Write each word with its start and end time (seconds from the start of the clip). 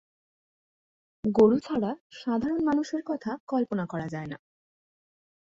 গরু 1.23 1.57
ছাড়া 1.59 1.91
সাধারণ 2.11 2.59
মানুষের 2.63 3.01
কথা 3.05 3.31
কল্পনা 3.47 3.85
করা 3.85 4.07
যায়না। 4.07 4.37